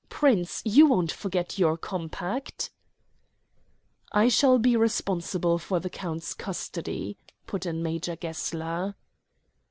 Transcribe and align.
Prince, 0.09 0.63
you 0.65 0.87
won't 0.87 1.11
forget 1.11 1.61
our 1.61 1.77
compact?" 1.77 2.71
"I 4.11 4.29
shall 4.29 4.57
be 4.57 4.75
responsible 4.75 5.59
for 5.59 5.79
the 5.79 5.91
count's 5.91 6.33
custody," 6.33 7.17
put 7.45 7.67
in 7.67 7.83
Major 7.83 8.15
Gessler. 8.15 8.95